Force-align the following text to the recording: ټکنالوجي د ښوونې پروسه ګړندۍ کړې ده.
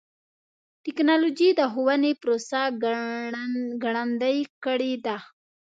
ټکنالوجي 0.83 1.49
د 1.59 1.61
ښوونې 1.71 2.11
پروسه 2.21 2.61
ګړندۍ 3.83 4.39
کړې 4.63 4.93
ده. 5.05 5.17